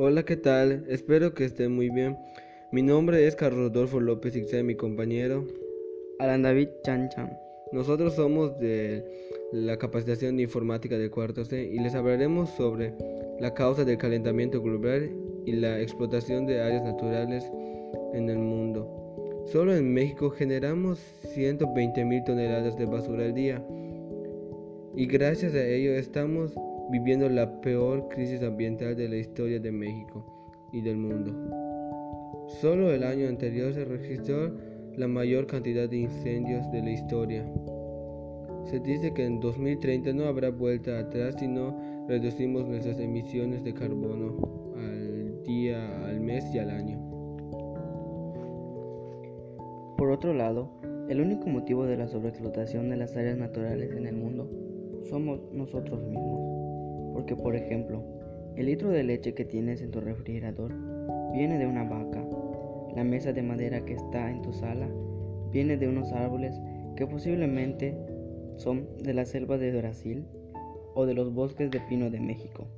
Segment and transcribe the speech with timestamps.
[0.00, 0.84] Hola, ¿qué tal?
[0.88, 2.16] Espero que estén muy bien.
[2.70, 5.44] Mi nombre es Carlos Rodolfo López y mi compañero
[6.20, 7.36] Alan David Chan Chan.
[7.72, 9.04] Nosotros somos de
[9.50, 12.94] la capacitación de informática de cuarto C y les hablaremos sobre
[13.40, 15.10] la causa del calentamiento global
[15.44, 17.50] y la explotación de áreas naturales
[18.14, 19.42] en el mundo.
[19.46, 21.00] Solo en México generamos
[21.34, 23.66] 120 mil toneladas de basura al día
[24.94, 26.54] y gracias a ello estamos
[26.90, 30.24] viviendo la peor crisis ambiental de la historia de México
[30.72, 31.34] y del mundo.
[32.60, 34.52] Solo el año anterior se registró
[34.96, 37.46] la mayor cantidad de incendios de la historia.
[38.64, 43.74] Se dice que en 2030 no habrá vuelta atrás si no reducimos nuestras emisiones de
[43.74, 46.98] carbono al día, al mes y al año.
[49.96, 50.70] Por otro lado,
[51.08, 54.50] el único motivo de la sobreexplotación de las áreas naturales en el mundo
[55.08, 56.57] somos nosotros mismos.
[57.18, 58.00] Porque, por ejemplo,
[58.54, 60.72] el litro de leche que tienes en tu refrigerador
[61.32, 62.24] viene de una vaca.
[62.94, 64.88] La mesa de madera que está en tu sala
[65.50, 66.54] viene de unos árboles
[66.94, 67.98] que posiblemente
[68.54, 70.26] son de la selva de Brasil
[70.94, 72.68] o de los bosques de pino de México.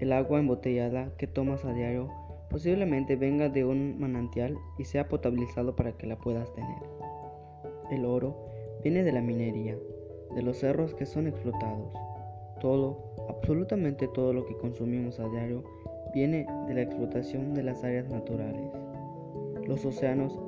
[0.00, 2.10] El agua embotellada que tomas a diario
[2.50, 6.82] posiblemente venga de un manantial y sea potabilizado para que la puedas tener.
[7.92, 8.36] El oro
[8.82, 9.78] viene de la minería,
[10.34, 11.94] de los cerros que son explotados.
[12.60, 15.62] Todo, absolutamente todo lo que consumimos a diario
[16.12, 18.72] viene de la explotación de las áreas naturales.
[19.66, 20.38] Los océanos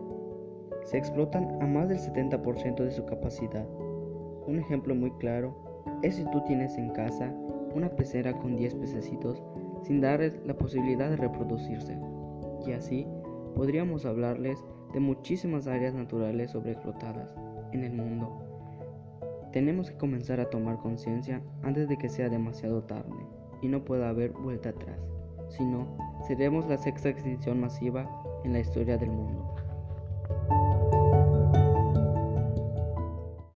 [0.85, 3.67] se explotan a más del 70% de su capacidad.
[4.47, 5.55] Un ejemplo muy claro
[6.03, 7.33] es si tú tienes en casa
[7.75, 9.43] una pecera con 10 pececitos
[9.83, 11.97] sin darles la posibilidad de reproducirse.
[12.67, 13.07] Y así
[13.55, 14.59] podríamos hablarles
[14.93, 17.35] de muchísimas áreas naturales sobreexplotadas
[17.73, 18.50] en el mundo.
[19.53, 23.17] Tenemos que comenzar a tomar conciencia antes de que sea demasiado tarde
[23.63, 25.01] y no pueda haber vuelta atrás.
[25.49, 28.09] Si no, seremos la sexta extinción masiva
[28.45, 29.50] en la historia del mundo.